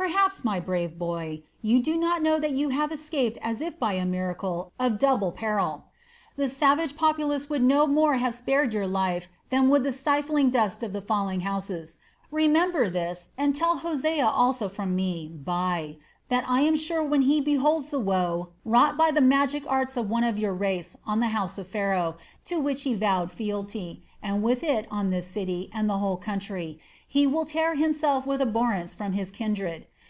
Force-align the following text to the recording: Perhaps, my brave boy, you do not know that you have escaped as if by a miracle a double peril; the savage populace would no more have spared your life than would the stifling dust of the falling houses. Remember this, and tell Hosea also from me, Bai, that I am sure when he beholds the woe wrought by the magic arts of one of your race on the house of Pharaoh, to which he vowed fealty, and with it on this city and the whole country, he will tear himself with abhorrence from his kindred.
Perhaps, 0.00 0.44
my 0.46 0.58
brave 0.58 0.98
boy, 0.98 1.42
you 1.60 1.82
do 1.82 1.94
not 1.98 2.22
know 2.22 2.40
that 2.40 2.52
you 2.52 2.70
have 2.70 2.90
escaped 2.90 3.36
as 3.42 3.60
if 3.60 3.78
by 3.78 3.92
a 3.92 4.06
miracle 4.06 4.72
a 4.80 4.88
double 4.88 5.30
peril; 5.30 5.84
the 6.36 6.48
savage 6.48 6.96
populace 6.96 7.50
would 7.50 7.60
no 7.62 7.86
more 7.86 8.16
have 8.16 8.34
spared 8.34 8.72
your 8.72 8.86
life 8.86 9.28
than 9.50 9.68
would 9.68 9.84
the 9.84 9.92
stifling 9.92 10.48
dust 10.48 10.82
of 10.82 10.94
the 10.94 11.02
falling 11.02 11.40
houses. 11.40 11.98
Remember 12.30 12.88
this, 12.88 13.28
and 13.36 13.54
tell 13.54 13.76
Hosea 13.78 14.26
also 14.26 14.70
from 14.70 14.96
me, 14.96 15.28
Bai, 15.28 15.98
that 16.30 16.44
I 16.48 16.62
am 16.62 16.76
sure 16.76 17.04
when 17.04 17.22
he 17.22 17.40
beholds 17.42 17.90
the 17.90 18.00
woe 18.00 18.50
wrought 18.64 18.96
by 18.96 19.10
the 19.10 19.20
magic 19.20 19.64
arts 19.68 19.98
of 19.98 20.08
one 20.08 20.24
of 20.24 20.38
your 20.38 20.54
race 20.54 20.96
on 21.04 21.20
the 21.20 21.26
house 21.28 21.58
of 21.58 21.68
Pharaoh, 21.68 22.16
to 22.46 22.58
which 22.58 22.82
he 22.84 22.94
vowed 22.94 23.30
fealty, 23.30 24.02
and 24.22 24.42
with 24.42 24.62
it 24.64 24.86
on 24.90 25.10
this 25.10 25.26
city 25.26 25.68
and 25.74 25.88
the 25.90 25.98
whole 25.98 26.16
country, 26.16 26.80
he 27.06 27.26
will 27.26 27.44
tear 27.44 27.74
himself 27.74 28.24
with 28.24 28.40
abhorrence 28.40 28.94
from 28.94 29.12
his 29.12 29.30
kindred. 29.32 29.84